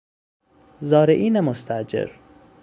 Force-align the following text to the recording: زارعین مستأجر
زارعین 0.81 1.39
مستأجر 1.39 2.11